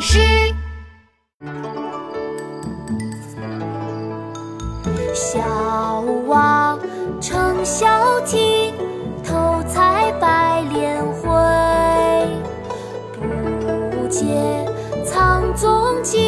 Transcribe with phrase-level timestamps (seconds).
[0.00, 0.18] 诗。
[5.14, 5.40] 小
[6.28, 6.78] 娃
[7.20, 7.86] 撑小
[8.20, 8.74] 艇，
[9.24, 11.28] 偷采白莲回。
[13.90, 14.24] 不解
[15.04, 16.27] 藏踪迹，